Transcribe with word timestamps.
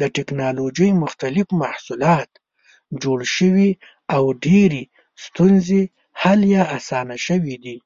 د 0.00 0.02
ټېکنالوجۍ 0.16 0.90
مختلف 1.02 1.46
محصولات 1.62 2.30
جوړ 3.02 3.18
شوي 3.36 3.70
او 4.14 4.22
ډېرې 4.46 4.82
ستونزې 5.24 5.82
حل 6.22 6.40
یا 6.54 6.62
اسانې 6.78 7.18
شوې 7.26 7.56
دي. 7.64 7.76